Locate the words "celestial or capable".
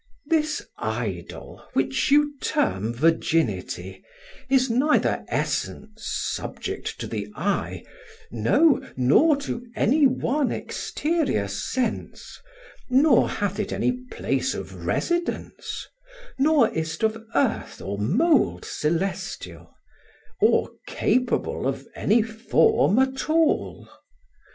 18.65-21.67